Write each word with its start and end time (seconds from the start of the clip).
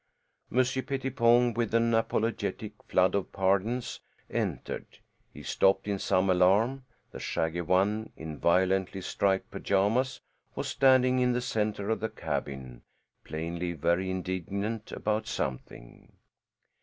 Monsieur 0.49 0.81
Pettipon, 0.81 1.53
with 1.53 1.75
an 1.75 1.93
apologetic 1.93 2.73
flood 2.87 3.13
of 3.13 3.31
"pardons," 3.31 3.99
entered. 4.31 4.97
He 5.31 5.43
stopped 5.43 5.87
in 5.87 5.99
some 5.99 6.27
alarm. 6.27 6.85
The 7.11 7.19
shaggy 7.19 7.61
one, 7.61 8.11
in 8.17 8.39
violently 8.39 9.01
striped 9.01 9.51
pajamas, 9.51 10.19
was 10.55 10.69
standing 10.69 11.19
in 11.19 11.33
the 11.33 11.39
center 11.41 11.91
of 11.91 11.99
the 11.99 12.09
cabin, 12.09 12.81
plainly 13.23 13.73
very 13.73 14.09
indignant 14.09 14.91
about 14.91 15.27
something. 15.27 16.11